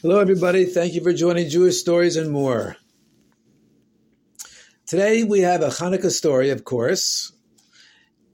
Hello, 0.00 0.20
everybody. 0.20 0.64
Thank 0.64 0.94
you 0.94 1.02
for 1.02 1.12
joining 1.12 1.48
Jewish 1.48 1.80
Stories 1.80 2.14
and 2.14 2.30
More. 2.30 2.76
Today 4.86 5.24
we 5.24 5.40
have 5.40 5.60
a 5.60 5.70
Hanukkah 5.70 6.12
story, 6.12 6.50
of 6.50 6.62
course, 6.62 7.32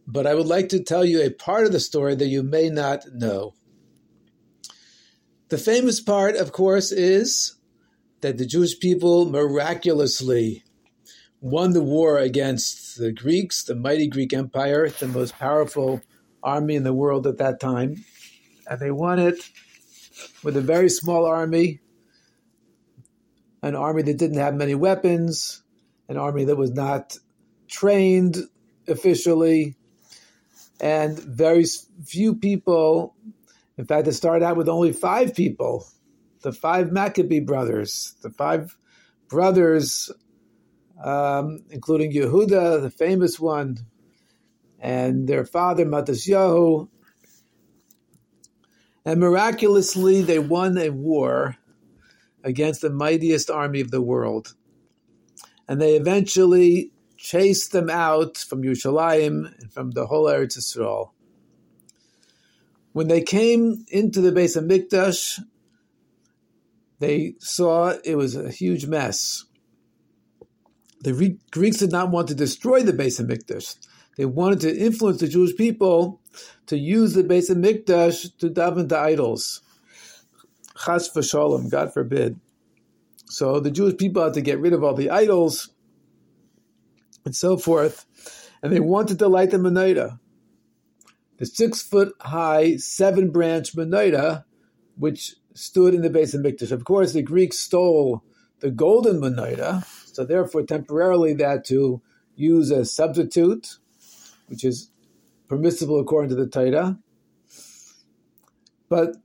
but 0.06 0.26
I 0.26 0.34
would 0.34 0.46
like 0.46 0.68
to 0.68 0.82
tell 0.82 1.06
you 1.06 1.22
a 1.22 1.30
part 1.30 1.64
of 1.64 1.72
the 1.72 1.80
story 1.80 2.16
that 2.16 2.26
you 2.26 2.42
may 2.42 2.68
not 2.68 3.06
know. 3.14 3.54
The 5.48 5.56
famous 5.56 6.02
part, 6.02 6.36
of 6.36 6.52
course, 6.52 6.92
is 6.92 7.54
that 8.20 8.36
the 8.36 8.44
Jewish 8.44 8.78
people 8.78 9.24
miraculously 9.24 10.64
won 11.40 11.72
the 11.72 11.82
war 11.82 12.18
against 12.18 12.98
the 12.98 13.10
Greeks, 13.10 13.64
the 13.64 13.74
mighty 13.74 14.06
Greek 14.06 14.34
Empire, 14.34 14.90
the 14.90 15.08
most 15.08 15.38
powerful 15.38 16.02
army 16.42 16.74
in 16.74 16.82
the 16.82 16.92
world 16.92 17.26
at 17.26 17.38
that 17.38 17.58
time. 17.58 18.04
And 18.68 18.78
they 18.78 18.90
won 18.90 19.18
it 19.18 19.48
with 20.42 20.56
a 20.56 20.60
very 20.60 20.88
small 20.88 21.26
army, 21.26 21.80
an 23.62 23.74
army 23.74 24.02
that 24.02 24.18
didn't 24.18 24.38
have 24.38 24.54
many 24.54 24.74
weapons, 24.74 25.62
an 26.08 26.16
army 26.16 26.44
that 26.44 26.56
was 26.56 26.72
not 26.72 27.16
trained 27.68 28.38
officially, 28.86 29.76
and 30.80 31.18
very 31.18 31.64
few 32.04 32.34
people. 32.34 33.14
In 33.76 33.86
fact, 33.86 34.06
it 34.06 34.12
started 34.12 34.44
out 34.44 34.56
with 34.56 34.68
only 34.68 34.92
five 34.92 35.34
people 35.34 35.86
the 36.42 36.52
five 36.52 36.92
Maccabee 36.92 37.40
brothers, 37.40 38.14
the 38.20 38.28
five 38.28 38.76
brothers, 39.28 40.10
um, 41.02 41.64
including 41.70 42.12
Yehuda, 42.12 42.82
the 42.82 42.90
famous 42.90 43.40
one, 43.40 43.78
and 44.78 45.26
their 45.26 45.46
father, 45.46 45.86
Matisyahu, 45.86 46.88
and 49.04 49.20
miraculously, 49.20 50.22
they 50.22 50.38
won 50.38 50.78
a 50.78 50.90
war 50.90 51.56
against 52.42 52.80
the 52.80 52.90
mightiest 52.90 53.50
army 53.50 53.80
of 53.80 53.90
the 53.90 54.02
world. 54.02 54.54
And 55.68 55.80
they 55.80 55.96
eventually 55.96 56.92
chased 57.16 57.72
them 57.72 57.90
out 57.90 58.36
from 58.36 58.62
Yerushalayim 58.62 59.60
and 59.60 59.72
from 59.72 59.92
the 59.92 60.06
whole 60.06 60.26
Eretz 60.26 60.58
Yisrael. 60.58 61.10
When 62.92 63.08
they 63.08 63.22
came 63.22 63.84
into 63.88 64.20
the 64.20 64.30
Beis 64.30 64.56
of 64.56 64.64
Hamikdash, 64.64 65.40
they 67.00 67.34
saw 67.40 67.94
it 68.04 68.14
was 68.14 68.36
a 68.36 68.50
huge 68.50 68.86
mess. 68.86 69.44
The 71.00 71.36
Greeks 71.50 71.78
did 71.78 71.90
not 71.90 72.10
want 72.10 72.28
to 72.28 72.34
destroy 72.34 72.82
the 72.82 72.92
Beis 72.92 73.18
of 73.18 73.26
Hamikdash. 73.26 73.76
They 74.16 74.26
wanted 74.26 74.60
to 74.60 74.76
influence 74.76 75.20
the 75.20 75.28
Jewish 75.28 75.56
people 75.56 76.20
to 76.66 76.76
use 76.76 77.14
the 77.14 77.24
Beis 77.24 77.50
of 77.50 77.58
Mikdash 77.58 78.36
to 78.38 78.48
daven 78.48 78.88
to 78.88 78.98
idols. 78.98 79.60
Chas 80.84 81.08
v'shalom, 81.10 81.70
God 81.70 81.92
forbid. 81.92 82.40
So 83.26 83.60
the 83.60 83.70
Jewish 83.70 83.96
people 83.96 84.22
had 84.22 84.34
to 84.34 84.40
get 84.40 84.60
rid 84.60 84.72
of 84.72 84.84
all 84.84 84.94
the 84.94 85.10
idols 85.10 85.70
and 87.24 87.34
so 87.34 87.56
forth, 87.56 88.06
and 88.62 88.72
they 88.72 88.80
wanted 88.80 89.18
to 89.18 89.28
light 89.28 89.50
the 89.50 89.56
menorah, 89.56 90.18
the 91.38 91.46
six 91.46 91.82
foot 91.82 92.14
high, 92.20 92.76
seven 92.76 93.30
branch 93.30 93.74
menorah, 93.74 94.44
which 94.96 95.36
stood 95.54 95.94
in 95.94 96.02
the 96.02 96.10
Beis 96.10 96.34
of 96.34 96.42
Mikdash. 96.42 96.72
Of 96.72 96.84
course, 96.84 97.12
the 97.12 97.22
Greeks 97.22 97.58
stole 97.58 98.22
the 98.60 98.70
golden 98.70 99.20
menorah, 99.20 99.84
so 100.14 100.24
therefore 100.24 100.62
temporarily 100.62 101.34
they 101.34 101.44
had 101.44 101.64
to 101.66 102.02
use 102.36 102.70
a 102.70 102.84
substitute, 102.84 103.78
which 104.48 104.64
is 104.64 104.90
permissible 105.48 106.00
according 106.00 106.30
to 106.30 106.36
the 106.36 106.46
Torah. 106.46 106.98
But 108.88 109.16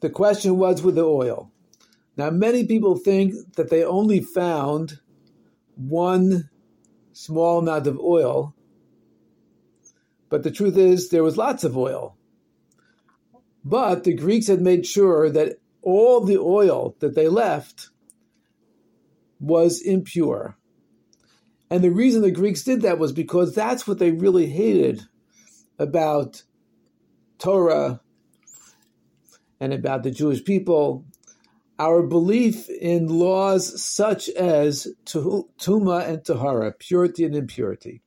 the 0.00 0.10
question 0.10 0.56
was 0.56 0.82
with 0.82 0.94
the 0.96 1.04
oil. 1.04 1.50
Now, 2.16 2.30
many 2.30 2.66
people 2.66 2.96
think 2.96 3.34
that 3.56 3.70
they 3.70 3.84
only 3.84 4.20
found 4.20 4.98
one 5.76 6.50
small 7.12 7.58
amount 7.58 7.86
of 7.86 7.98
oil, 7.98 8.54
but 10.28 10.42
the 10.42 10.50
truth 10.50 10.76
is 10.76 11.08
there 11.08 11.22
was 11.22 11.36
lots 11.36 11.64
of 11.64 11.76
oil. 11.76 12.16
But 13.64 14.04
the 14.04 14.14
Greeks 14.14 14.48
had 14.48 14.60
made 14.60 14.86
sure 14.86 15.30
that 15.30 15.58
all 15.82 16.20
the 16.20 16.38
oil 16.38 16.96
that 17.00 17.14
they 17.14 17.28
left 17.28 17.90
was 19.40 19.80
impure. 19.80 20.56
And 21.72 21.82
the 21.82 21.90
reason 21.90 22.20
the 22.20 22.30
Greeks 22.30 22.64
did 22.64 22.82
that 22.82 22.98
was 22.98 23.12
because 23.12 23.54
that's 23.54 23.88
what 23.88 23.98
they 23.98 24.10
really 24.10 24.44
hated 24.44 25.04
about 25.78 26.42
Torah 27.38 28.02
and 29.58 29.72
about 29.72 30.02
the 30.02 30.10
Jewish 30.10 30.44
people. 30.44 31.06
Our 31.78 32.02
belief 32.02 32.68
in 32.68 33.06
laws 33.06 33.82
such 33.82 34.28
as 34.28 34.86
Tuma 35.06 36.06
and 36.06 36.22
Tahara, 36.22 36.72
purity 36.72 37.24
and 37.24 37.34
impurity. 37.34 38.02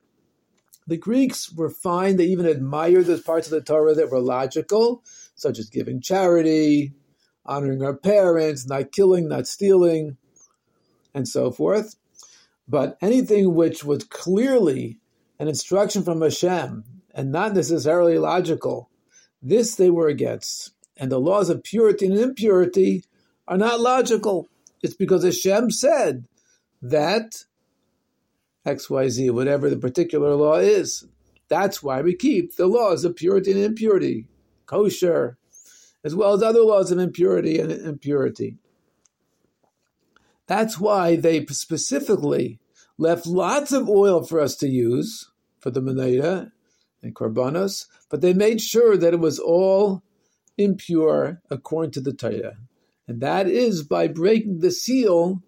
The 0.86 0.96
Greeks 0.96 1.52
were 1.52 1.68
fine. 1.68 2.18
They 2.18 2.26
even 2.26 2.46
admired 2.46 3.06
those 3.06 3.22
parts 3.22 3.48
of 3.48 3.50
the 3.50 3.62
Torah 3.62 3.94
that 3.94 4.12
were 4.12 4.20
logical, 4.20 5.02
such 5.34 5.58
as 5.58 5.70
giving 5.70 6.00
charity, 6.00 6.92
honoring 7.44 7.82
our 7.82 7.96
parents, 7.96 8.64
not 8.64 8.92
killing, 8.92 9.26
not 9.26 9.48
stealing, 9.48 10.18
and 11.12 11.26
so 11.26 11.50
forth. 11.50 11.96
But 12.68 12.98
anything 13.00 13.54
which 13.54 13.84
was 13.84 14.04
clearly 14.04 14.98
an 15.38 15.48
instruction 15.48 16.02
from 16.02 16.20
Hashem 16.20 16.84
and 17.14 17.32
not 17.32 17.54
necessarily 17.54 18.18
logical, 18.18 18.90
this 19.42 19.74
they 19.74 19.90
were 19.90 20.08
against. 20.08 20.72
And 20.96 21.12
the 21.12 21.20
laws 21.20 21.50
of 21.50 21.62
purity 21.62 22.06
and 22.06 22.18
impurity 22.18 23.04
are 23.46 23.58
not 23.58 23.80
logical. 23.80 24.48
It's 24.82 24.94
because 24.94 25.24
Hashem 25.24 25.70
said 25.70 26.26
that 26.82 27.44
XYZ, 28.66 29.30
whatever 29.30 29.70
the 29.70 29.76
particular 29.76 30.34
law 30.34 30.56
is. 30.56 31.06
That's 31.48 31.82
why 31.82 32.02
we 32.02 32.16
keep 32.16 32.56
the 32.56 32.66
laws 32.66 33.04
of 33.04 33.14
purity 33.14 33.52
and 33.52 33.60
impurity, 33.60 34.26
kosher, 34.66 35.38
as 36.04 36.16
well 36.16 36.32
as 36.32 36.42
other 36.42 36.62
laws 36.62 36.90
of 36.90 36.98
impurity 36.98 37.60
and 37.60 37.70
impurity. 37.70 38.56
That's 40.46 40.78
why 40.78 41.16
they 41.16 41.44
specifically 41.46 42.60
left 42.98 43.26
lots 43.26 43.72
of 43.72 43.88
oil 43.88 44.24
for 44.24 44.40
us 44.40 44.56
to 44.56 44.68
use 44.68 45.30
for 45.58 45.70
the 45.70 45.80
Menorah 45.80 46.52
and 47.02 47.14
Korbanos, 47.14 47.86
but 48.08 48.20
they 48.20 48.32
made 48.32 48.60
sure 48.60 48.96
that 48.96 49.14
it 49.14 49.20
was 49.20 49.38
all 49.38 50.02
impure 50.56 51.42
according 51.50 51.90
to 51.92 52.00
the 52.00 52.12
Torah. 52.12 52.56
And 53.08 53.20
that 53.20 53.48
is 53.48 53.82
by 53.82 54.08
breaking 54.08 54.60
the 54.60 54.70
seal 54.70 55.42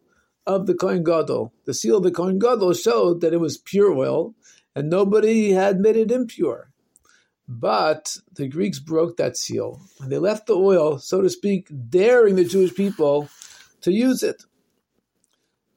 of 0.47 0.67
the 0.67 0.75
Kohen 0.75 1.05
Gadol. 1.05 1.53
The 1.65 1.75
seal 1.75 1.99
of 1.99 2.03
the 2.03 2.11
Kohen 2.11 2.39
Gadol 2.39 2.75
showed 2.75 3.21
that 3.21 3.33
it 3.33 3.41
was 3.41 3.59
pure 3.59 3.93
oil, 3.93 4.35
and 4.75 4.89
nobody 4.89 5.53
had 5.53 5.79
made 5.79 5.97
it 5.97 6.11
impure. 6.11 6.71
But 7.49 8.19
the 8.33 8.47
Greeks 8.49 8.79
broke 8.79 9.17
that 9.17 9.37
seal, 9.37 9.81
and 10.01 10.13
they 10.13 10.19
left 10.19 10.47
the 10.47 10.55
oil, 10.55 10.99
so 10.99 11.21
to 11.23 11.31
speak, 11.31 11.69
daring 11.89 12.37
the 12.37 12.45
Jewish 12.45 12.75
people 12.75 13.29
to 13.81 13.93
use 13.93 14.23
it. 14.23 14.45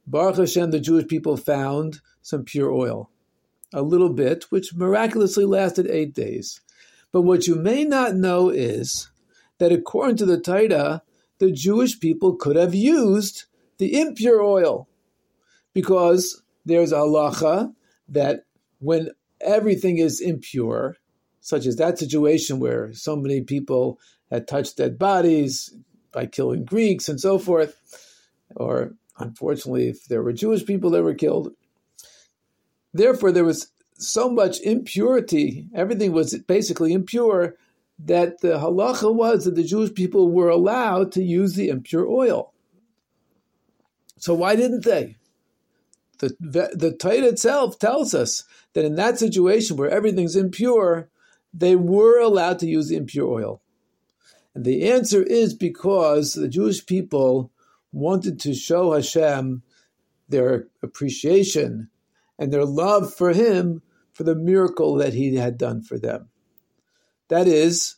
Baruch 0.07 0.37
Hashem, 0.37 0.71
the 0.71 0.79
Jewish 0.79 1.07
people 1.07 1.37
found 1.37 2.01
some 2.21 2.43
pure 2.43 2.71
oil, 2.71 3.09
a 3.73 3.81
little 3.81 4.13
bit, 4.13 4.45
which 4.49 4.75
miraculously 4.75 5.45
lasted 5.45 5.87
eight 5.87 6.13
days. 6.13 6.61
But 7.11 7.21
what 7.21 7.47
you 7.47 7.55
may 7.55 7.83
not 7.83 8.15
know 8.15 8.49
is 8.49 9.11
that 9.59 9.71
according 9.71 10.17
to 10.17 10.25
the 10.25 10.39
Torah, 10.39 11.03
the 11.39 11.51
Jewish 11.51 11.99
people 11.99 12.35
could 12.35 12.55
have 12.55 12.75
used 12.75 13.45
the 13.77 13.99
impure 13.99 14.41
oil 14.41 14.87
because 15.73 16.41
there's 16.65 16.91
a 16.91 16.97
halacha 16.97 17.73
that 18.09 18.45
when 18.79 19.09
everything 19.39 19.97
is 19.97 20.21
impure, 20.21 20.97
such 21.39 21.65
as 21.65 21.77
that 21.77 21.97
situation 21.97 22.59
where 22.59 22.93
so 22.93 23.15
many 23.15 23.41
people 23.41 23.99
had 24.29 24.47
touched 24.47 24.77
dead 24.77 24.99
bodies 24.99 25.73
by 26.11 26.25
killing 26.25 26.65
Greeks 26.65 27.09
and 27.09 27.19
so 27.19 27.39
forth, 27.39 27.75
or 28.55 28.93
Unfortunately, 29.21 29.89
if 29.89 30.05
there 30.05 30.23
were 30.23 30.33
Jewish 30.33 30.65
people 30.65 30.89
that 30.91 31.03
were 31.03 31.13
killed, 31.13 31.53
therefore 32.93 33.31
there 33.31 33.45
was 33.45 33.71
so 33.93 34.29
much 34.29 34.59
impurity, 34.61 35.67
everything 35.73 36.11
was 36.11 36.37
basically 36.47 36.93
impure, 36.93 37.55
that 37.99 38.41
the 38.41 38.57
halacha 38.59 39.13
was 39.13 39.45
that 39.45 39.55
the 39.55 39.63
Jewish 39.63 39.93
people 39.93 40.31
were 40.31 40.49
allowed 40.49 41.11
to 41.13 41.23
use 41.23 41.53
the 41.53 41.69
impure 41.69 42.07
oil. 42.07 42.51
So 44.17 44.33
why 44.33 44.55
didn't 44.55 44.85
they? 44.85 45.17
The, 46.19 46.69
the 46.73 46.95
Torah 46.95 47.25
itself 47.25 47.79
tells 47.79 48.13
us 48.13 48.43
that 48.73 48.85
in 48.85 48.95
that 48.95 49.17
situation 49.17 49.75
where 49.75 49.89
everything's 49.89 50.35
impure, 50.35 51.09
they 51.53 51.75
were 51.75 52.19
allowed 52.19 52.59
to 52.59 52.67
use 52.67 52.89
the 52.89 52.95
impure 52.95 53.27
oil. 53.27 53.61
And 54.53 54.63
the 54.63 54.89
answer 54.91 55.23
is 55.23 55.53
because 55.53 56.33
the 56.33 56.47
Jewish 56.47 56.85
people 56.85 57.51
wanted 57.91 58.39
to 58.41 58.53
show 58.53 58.93
Hashem 58.93 59.63
their 60.29 60.67
appreciation 60.81 61.89
and 62.39 62.51
their 62.51 62.65
love 62.65 63.13
for 63.13 63.33
Him 63.33 63.81
for 64.13 64.23
the 64.23 64.35
miracle 64.35 64.95
that 64.95 65.13
He 65.13 65.35
had 65.35 65.57
done 65.57 65.81
for 65.81 65.97
them. 65.97 66.29
That 67.27 67.47
is 67.47 67.95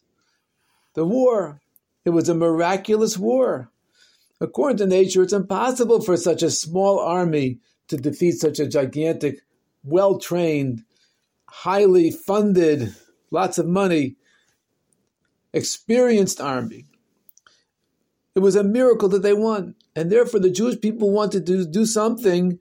the 0.93 1.05
war. 1.05 1.61
It 2.05 2.11
was 2.11 2.29
a 2.29 2.35
miraculous 2.35 3.17
war. 3.17 3.71
According 4.41 4.77
to 4.77 4.87
nature, 4.87 5.23
it's 5.23 5.33
impossible 5.33 6.01
for 6.01 6.17
such 6.17 6.43
a 6.43 6.51
small 6.51 6.99
army 6.99 7.59
to 7.87 7.97
defeat 7.97 8.33
such 8.33 8.59
a 8.59 8.67
gigantic, 8.67 9.41
well 9.83 10.17
trained, 10.19 10.83
highly 11.47 12.11
funded, 12.11 12.95
lots 13.31 13.57
of 13.57 13.67
money, 13.67 14.15
experienced 15.53 16.41
army. 16.41 16.85
It 18.35 18.39
was 18.39 18.55
a 18.55 18.63
miracle 18.63 19.09
that 19.09 19.21
they 19.21 19.33
won. 19.33 19.75
And 19.95 20.11
therefore, 20.11 20.39
the 20.39 20.49
Jewish 20.49 20.79
people 20.81 21.11
wanted 21.11 21.45
to 21.45 21.65
do 21.65 21.85
something 21.85 22.59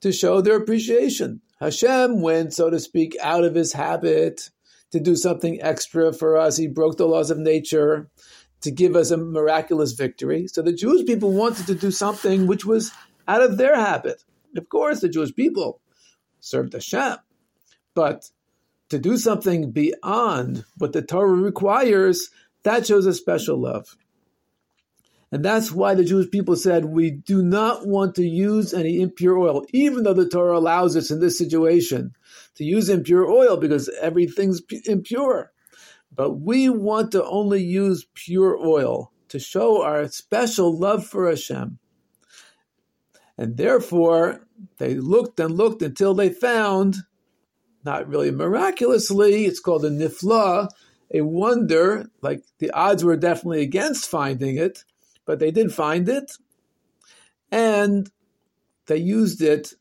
to 0.00 0.12
show 0.12 0.40
their 0.40 0.56
appreciation. 0.56 1.40
Hashem 1.60 2.20
went, 2.20 2.52
so 2.54 2.70
to 2.70 2.80
speak, 2.80 3.16
out 3.20 3.44
of 3.44 3.54
his 3.54 3.72
habit 3.72 4.50
to 4.90 5.00
do 5.00 5.14
something 5.14 5.62
extra 5.62 6.12
for 6.12 6.36
us. 6.36 6.56
He 6.56 6.66
broke 6.66 6.96
the 6.96 7.06
laws 7.06 7.30
of 7.30 7.38
nature 7.38 8.10
to 8.62 8.70
give 8.70 8.96
us 8.96 9.10
a 9.10 9.16
miraculous 9.16 9.92
victory. 9.92 10.48
So 10.48 10.62
the 10.62 10.72
Jewish 10.72 11.06
people 11.06 11.32
wanted 11.32 11.66
to 11.66 11.74
do 11.74 11.90
something 11.90 12.46
which 12.46 12.64
was 12.64 12.90
out 13.28 13.42
of 13.42 13.58
their 13.58 13.76
habit. 13.76 14.24
Of 14.56 14.68
course, 14.68 15.00
the 15.00 15.08
Jewish 15.08 15.34
people 15.34 15.80
served 16.40 16.72
Hashem, 16.72 17.18
but 17.94 18.30
to 18.90 18.98
do 18.98 19.16
something 19.16 19.70
beyond 19.70 20.64
what 20.76 20.92
the 20.92 21.02
Torah 21.02 21.30
requires, 21.30 22.30
that 22.64 22.86
shows 22.86 23.06
a 23.06 23.14
special 23.14 23.56
love. 23.56 23.96
And 25.32 25.42
that's 25.42 25.72
why 25.72 25.94
the 25.94 26.04
Jewish 26.04 26.30
people 26.30 26.56
said, 26.56 26.84
we 26.84 27.10
do 27.10 27.42
not 27.42 27.86
want 27.86 28.14
to 28.16 28.22
use 28.22 28.74
any 28.74 29.00
impure 29.00 29.38
oil, 29.38 29.64
even 29.72 30.02
though 30.02 30.12
the 30.12 30.28
Torah 30.28 30.58
allows 30.58 30.94
us 30.94 31.10
in 31.10 31.20
this 31.20 31.38
situation 31.38 32.14
to 32.56 32.64
use 32.64 32.90
impure 32.90 33.26
oil 33.26 33.56
because 33.56 33.88
everything's 34.00 34.60
impure. 34.84 35.50
But 36.14 36.32
we 36.32 36.68
want 36.68 37.12
to 37.12 37.24
only 37.24 37.62
use 37.62 38.06
pure 38.12 38.58
oil 38.58 39.10
to 39.28 39.38
show 39.38 39.82
our 39.82 40.06
special 40.08 40.78
love 40.78 41.06
for 41.06 41.26
Hashem. 41.26 41.78
And 43.38 43.56
therefore, 43.56 44.46
they 44.76 44.96
looked 44.96 45.40
and 45.40 45.56
looked 45.56 45.80
until 45.80 46.12
they 46.12 46.28
found, 46.28 46.96
not 47.82 48.06
really 48.06 48.30
miraculously, 48.30 49.46
it's 49.46 49.60
called 49.60 49.86
a 49.86 49.90
nifla, 49.90 50.68
a 51.14 51.22
wonder, 51.22 52.10
like 52.20 52.44
the 52.58 52.70
odds 52.72 53.02
were 53.02 53.16
definitely 53.16 53.62
against 53.62 54.10
finding 54.10 54.58
it, 54.58 54.84
but 55.24 55.38
they 55.38 55.50
did 55.50 55.72
find 55.72 56.08
it. 56.08 56.32
And 57.50 58.10
they 58.86 58.96
used 58.96 59.42
it 59.42 59.74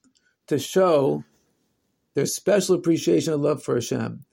to 0.47 0.59
show 0.59 1.23
their 2.13 2.25
special 2.25 2.75
appreciation 2.75 3.33
and 3.33 3.41
love 3.41 3.63
for 3.63 3.75
Hashem. 3.75 4.25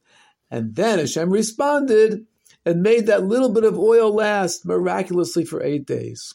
And 0.51 0.75
then 0.75 0.99
Hashem 0.99 1.31
responded 1.31 2.27
and 2.65 2.83
made 2.83 3.07
that 3.07 3.25
little 3.25 3.53
bit 3.53 3.65
of 3.65 3.79
oil 3.79 4.15
last 4.15 4.67
miraculously 4.67 5.45
for 5.45 5.63
eight 5.63 5.87
days. 5.87 6.35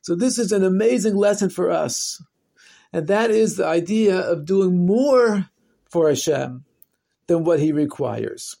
So 0.00 0.14
this 0.14 0.38
is 0.38 0.52
an 0.52 0.64
amazing 0.64 1.14
lesson 1.14 1.50
for 1.50 1.70
us. 1.70 2.22
And 2.92 3.06
that 3.06 3.30
is 3.30 3.56
the 3.56 3.66
idea 3.66 4.18
of 4.18 4.46
doing 4.46 4.86
more 4.86 5.48
for 5.88 6.08
Hashem 6.08 6.64
than 7.26 7.44
what 7.44 7.60
he 7.60 7.72
requires. 7.72 8.56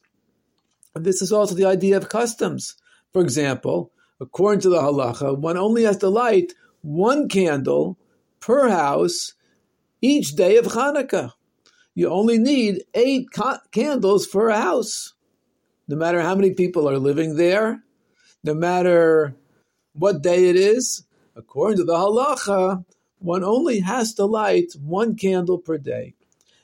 And 0.94 1.04
this 1.04 1.22
is 1.22 1.32
also 1.32 1.54
the 1.54 1.64
idea 1.64 1.96
of 1.96 2.08
customs. 2.08 2.76
For 3.12 3.22
example, 3.22 3.92
according 4.20 4.60
to 4.60 4.68
the 4.68 4.80
halacha, 4.80 5.38
one 5.38 5.56
only 5.56 5.84
has 5.84 5.98
to 5.98 6.08
light 6.08 6.52
one 6.82 7.28
candle 7.28 7.98
per 8.40 8.68
house 8.68 9.34
each 10.00 10.34
day 10.34 10.56
of 10.56 10.66
Hanukkah 10.66 11.32
you 11.94 12.08
only 12.08 12.38
need 12.38 12.84
eight 12.94 13.30
ca- 13.30 13.60
candles 13.72 14.26
for 14.26 14.48
a 14.48 14.56
house. 14.56 15.14
No 15.88 15.96
matter 15.96 16.22
how 16.22 16.34
many 16.34 16.54
people 16.54 16.88
are 16.88 16.98
living 16.98 17.36
there, 17.36 17.82
no 18.44 18.54
matter 18.54 19.34
what 19.92 20.22
day 20.22 20.48
it 20.48 20.56
is, 20.56 21.04
according 21.34 21.78
to 21.78 21.84
the 21.84 21.94
halacha, 21.94 22.84
one 23.18 23.44
only 23.44 23.80
has 23.80 24.14
to 24.14 24.24
light 24.24 24.72
one 24.80 25.16
candle 25.16 25.58
per 25.58 25.78
day. 25.78 26.14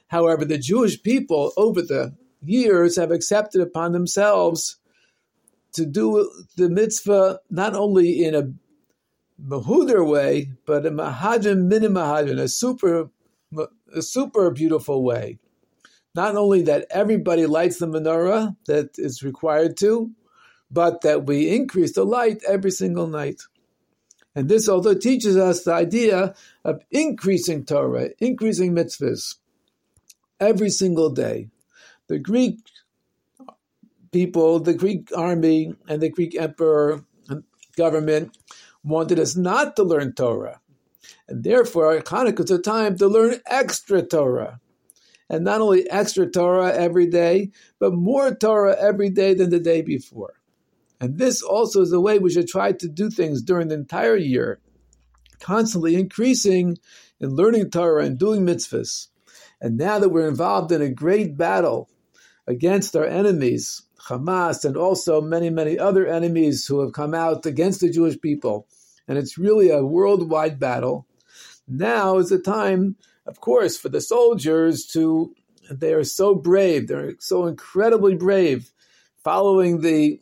However, 0.06 0.44
the 0.44 0.58
Jewish 0.58 1.02
people 1.02 1.52
over 1.56 1.82
the 1.82 2.14
years 2.40 2.96
have 2.96 3.10
accepted 3.10 3.60
upon 3.60 3.92
themselves 3.92 4.76
to 5.76 5.87
do 5.87 6.31
the 6.56 6.69
mitzvah 6.69 7.40
not 7.50 7.75
only 7.75 8.25
in 8.25 8.34
a 8.34 8.52
mehudar 9.43 10.06
way, 10.06 10.50
but 10.67 10.87
a 10.87 10.90
mehadrin 10.90 11.67
min 11.67 11.82
hamehadrin, 11.82 12.40
a 12.40 12.49
super 12.49 13.11
a 13.94 14.02
super 14.02 14.50
beautiful 14.50 15.02
way. 15.05 15.38
Not 16.14 16.37
only 16.37 16.62
that 16.62 16.87
everybody 16.90 17.46
lights 17.46 17.78
the 17.78 17.87
menorah 17.87 18.56
that 18.67 18.99
is 18.99 19.23
required 19.23 19.76
to, 19.78 20.11
but 20.70 21.02
that 21.02 21.26
we 21.26 21.55
increase 21.55 21.93
the 21.94 22.05
light 22.05 22.43
every 22.49 22.70
single 22.70 23.06
night. 23.06 23.43
And 24.34 24.49
this 24.49 24.69
also 24.69 24.94
teaches 24.94 25.37
us 25.37 25.62
the 25.62 25.73
idea 25.73 26.34
of 26.64 26.82
increasing 26.90 27.64
Torah, 27.64 28.11
increasing 28.19 28.75
mitzvahs 28.75 29.37
every 30.40 30.70
single 30.70 31.11
day. 31.11 31.49
The 32.08 32.19
Greek 32.19 32.58
people, 34.16 34.58
the 34.60 34.72
Greek 34.72 35.10
army, 35.14 35.74
and 35.88 36.00
the 36.00 36.08
Greek 36.08 36.34
emperor 36.40 37.04
and 37.28 37.44
government 37.76 38.34
wanted 38.82 39.20
us 39.20 39.36
not 39.36 39.76
to 39.76 39.82
learn 39.82 40.14
Torah. 40.14 40.58
And 41.28 41.44
therefore, 41.44 42.00
Hanukkah 42.00 42.44
is 42.44 42.50
a 42.50 42.58
time 42.58 42.96
to 42.96 43.08
learn 43.08 43.42
extra 43.44 44.00
Torah. 44.00 44.58
And 45.28 45.44
not 45.44 45.60
only 45.60 45.90
extra 45.90 46.30
Torah 46.30 46.72
every 46.72 47.06
day, 47.08 47.50
but 47.78 47.92
more 47.92 48.34
Torah 48.34 48.74
every 48.80 49.10
day 49.10 49.34
than 49.34 49.50
the 49.50 49.60
day 49.60 49.82
before. 49.82 50.40
And 50.98 51.18
this 51.18 51.42
also 51.42 51.82
is 51.82 51.90
the 51.90 52.00
way 52.00 52.18
we 52.18 52.32
should 52.32 52.48
try 52.48 52.72
to 52.72 52.88
do 52.88 53.10
things 53.10 53.42
during 53.42 53.68
the 53.68 53.74
entire 53.74 54.16
year, 54.16 54.60
constantly 55.40 55.94
increasing 55.94 56.78
in 57.20 57.36
learning 57.36 57.68
Torah 57.68 58.06
and 58.06 58.18
doing 58.18 58.46
mitzvahs. 58.46 59.08
And 59.60 59.76
now 59.76 59.98
that 59.98 60.08
we're 60.08 60.26
involved 60.26 60.72
in 60.72 60.80
a 60.80 60.88
great 60.88 61.36
battle 61.36 61.90
against 62.46 62.94
our 62.96 63.04
enemies, 63.04 63.82
Hamas, 64.08 64.64
and 64.64 64.76
also 64.76 65.20
many, 65.20 65.50
many 65.50 65.78
other 65.78 66.06
enemies 66.06 66.66
who 66.66 66.80
have 66.80 66.92
come 66.92 67.14
out 67.14 67.44
against 67.46 67.80
the 67.80 67.90
Jewish 67.90 68.20
people, 68.20 68.66
and 69.08 69.18
it's 69.18 69.38
really 69.38 69.70
a 69.70 69.84
worldwide 69.84 70.58
battle. 70.58 71.06
Now 71.66 72.18
is 72.18 72.28
the 72.28 72.38
time, 72.38 72.96
of 73.26 73.40
course, 73.40 73.76
for 73.76 73.88
the 73.88 74.00
soldiers 74.00 74.86
to, 74.92 75.34
they 75.70 75.92
are 75.92 76.04
so 76.04 76.34
brave, 76.34 76.86
they're 76.86 77.14
so 77.18 77.46
incredibly 77.46 78.14
brave, 78.14 78.70
following 79.24 79.80
the 79.80 80.20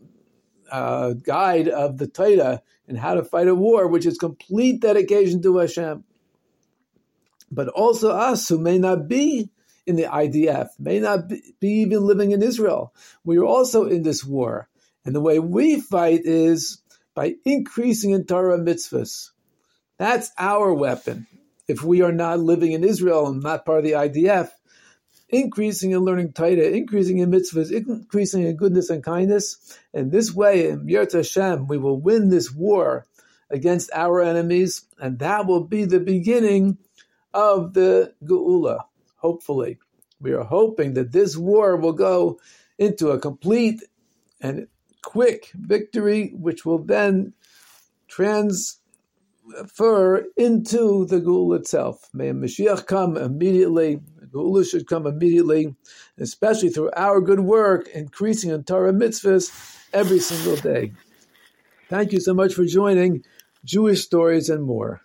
uh, 0.70 1.12
guide 1.12 1.68
of 1.68 1.98
the 1.98 2.06
Torah 2.06 2.62
and 2.88 2.98
how 2.98 3.14
to 3.14 3.22
fight 3.22 3.48
a 3.48 3.54
war, 3.54 3.86
which 3.86 4.06
is 4.06 4.16
complete 4.18 4.80
dedication 4.80 5.42
to 5.42 5.58
Hashem. 5.58 6.04
But 7.50 7.68
also 7.68 8.10
us 8.10 8.48
who 8.48 8.58
may 8.58 8.78
not 8.78 9.08
be 9.08 9.50
in 9.86 9.96
the 9.96 10.04
IDF, 10.04 10.68
may 10.78 10.98
not 10.98 11.28
be, 11.28 11.54
even 11.62 12.04
living 12.04 12.32
in 12.32 12.42
Israel. 12.42 12.94
We 13.24 13.38
are 13.38 13.44
also 13.44 13.86
in 13.86 14.02
this 14.02 14.24
war. 14.24 14.68
And 15.04 15.14
the 15.14 15.20
way 15.20 15.38
we 15.38 15.80
fight 15.80 16.22
is 16.24 16.80
by 17.14 17.34
increasing 17.44 18.10
in 18.12 18.24
Torah 18.24 18.58
mitzvahs. 18.58 19.30
That's 19.98 20.30
our 20.38 20.72
weapon. 20.72 21.26
If 21.68 21.82
we 21.82 22.02
are 22.02 22.12
not 22.12 22.40
living 22.40 22.72
in 22.72 22.84
Israel 22.84 23.26
and 23.26 23.42
not 23.42 23.64
part 23.64 23.78
of 23.78 23.84
the 23.84 23.92
IDF, 23.92 24.50
increasing 25.28 25.92
in 25.92 26.00
learning 26.00 26.32
Torah, 26.32 26.50
increasing 26.50 27.18
in 27.18 27.30
mitzvahs, 27.30 27.72
increasing 27.72 28.44
in 28.44 28.56
goodness 28.56 28.90
and 28.90 29.02
kindness. 29.02 29.78
And 29.92 30.10
this 30.10 30.32
way, 30.34 30.70
im 30.70 30.86
yirtzeh 30.86 31.16
Hashem, 31.16 31.66
we 31.66 31.78
will 31.78 32.00
win 32.00 32.28
this 32.28 32.52
war 32.52 33.06
against 33.50 33.90
our 33.94 34.22
enemies, 34.22 34.84
and 34.98 35.18
that 35.18 35.46
will 35.46 35.64
be 35.64 35.84
the 35.84 36.00
beginning 36.00 36.78
of 37.32 37.74
the 37.74 38.14
Geula, 38.22 38.84
hopefully. 39.24 39.78
We 40.20 40.34
are 40.34 40.44
hoping 40.44 40.94
that 40.94 41.12
this 41.12 41.34
war 41.34 41.76
will 41.76 41.94
go 41.94 42.38
into 42.78 43.08
a 43.08 43.18
complete 43.18 43.82
and 44.38 44.68
quick 45.02 45.50
victory, 45.54 46.32
which 46.34 46.66
will 46.66 46.84
then 46.84 47.32
transfer 48.06 48.76
into 50.36 51.06
the 51.06 51.20
Geula 51.20 51.60
itself. 51.60 52.10
May 52.12 52.32
Mashiach 52.32 52.86
come 52.86 53.16
immediately. 53.16 54.00
Geula 54.30 54.68
should 54.68 54.86
come 54.86 55.06
immediately, 55.06 55.74
especially 56.18 56.68
through 56.68 56.90
our 56.94 57.22
good 57.22 57.40
work, 57.40 57.88
increasing 57.94 58.50
in 58.50 58.62
Torah 58.64 58.92
mitzvahs 58.92 59.50
every 59.94 60.18
single 60.18 60.56
day. 60.56 60.92
Thank 61.88 62.12
you 62.12 62.20
so 62.20 62.34
much 62.34 62.52
for 62.52 62.66
joining 62.66 63.24
Jewish 63.64 64.02
Stories 64.02 64.50
and 64.50 64.64
More. 64.64 65.00